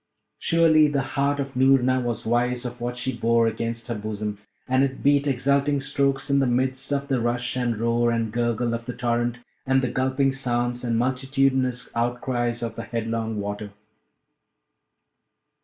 [0.39, 4.83] Surely, the heart of Noorna was wise of what she bore against her bosom; and
[4.83, 8.87] it beat exulting strokes in the midst of the rush and roar and gurgle of
[8.87, 13.73] the torrent, and the gulping sounds and multitudinous outcries of the headlong water.